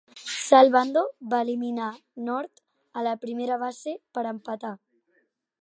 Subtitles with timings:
[0.35, 1.03] Sal Bando
[1.33, 1.91] va eliminar
[2.29, 2.65] North
[3.03, 4.77] a la primera base per empatar.